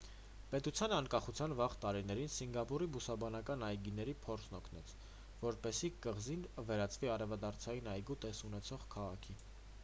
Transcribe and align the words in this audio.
պետության 0.51 0.93
անկախության 0.95 1.51
վաղ 1.59 1.75
տարիներին 1.83 2.31
սինգապուրի 2.35 2.87
բուսաբանական 2.95 3.65
այգիների 3.67 4.15
փորձն 4.23 4.57
օգնեց 4.61 4.95
որպեսզի 5.43 5.93
կղզին 6.07 6.49
վերածվի 6.71 7.13
արևադարձային 7.19 7.93
այգու 7.95 8.19
տեսք 8.27 8.51
ունեցող 8.51 8.89
քաղաքի 8.97 9.39